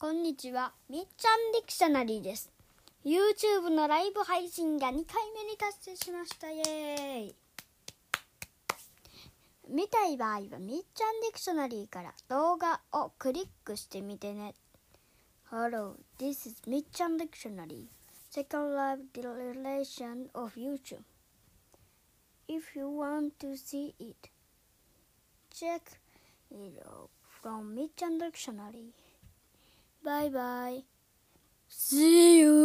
[0.00, 2.52] こんにちは、みっちゃんディクショナリーです。
[3.04, 4.96] YouTube のライブ配信が2回
[5.34, 6.48] 目に達成しました。
[6.52, 7.34] イエーイ
[9.68, 14.54] 見たい場合はみっちゃんディクショナリーから動画をクリックしてみてね。
[15.50, 21.00] Hello, this is みっちゃんディクショナリー Second live relation of YouTube.
[22.46, 24.30] If you want to see it,
[25.52, 25.80] check
[26.52, 27.08] it out
[27.42, 27.88] from みっ
[30.08, 30.84] Bye bye.
[31.68, 32.57] See you.